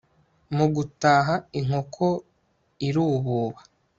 [0.55, 2.05] mu gutaha inkoko
[2.87, 3.61] irububa